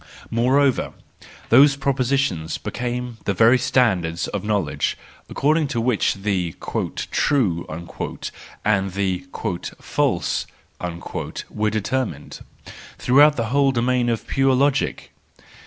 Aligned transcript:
Moreover, 0.31 0.93
those 1.49 1.75
propositions 1.75 2.57
became 2.57 3.19
the 3.25 3.35
very 3.35 3.59
standards 3.59 4.27
of 4.29 4.43
knowledge 4.43 4.97
according 5.29 5.67
to 5.67 5.79
which 5.79 6.15
the" 6.15 6.55
true" 7.11 7.67
and 8.65 8.93
the" 8.93 9.27
false" 9.79 10.47
were 11.51 11.69
determined— 11.69 12.39
throughout 12.97 13.35
the 13.35 13.45
whole 13.49 13.71
domain 13.71 14.09
of 14.09 14.25
pure 14.25 14.55
logic. 14.55 15.11